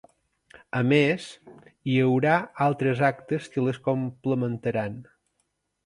[0.79, 1.27] A més,
[1.91, 2.39] hi haurà
[2.71, 5.03] altres actes que les complementaran.